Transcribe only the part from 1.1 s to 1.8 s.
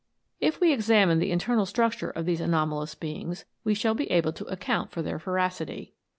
the internal